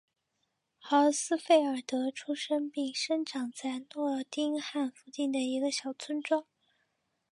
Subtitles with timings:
[0.79, 6.47] 豪斯费尔德出生并生长在诺丁汉附近的一个小村庄。